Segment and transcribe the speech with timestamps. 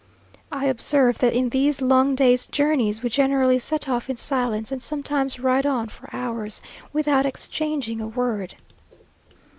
[0.51, 4.81] I observe that in these long days' journeys we generally set off in silence, and
[4.81, 6.59] sometimes ride on for hours
[6.91, 8.55] without exchanging a word.